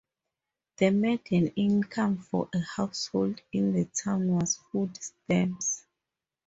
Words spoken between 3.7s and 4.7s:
the town was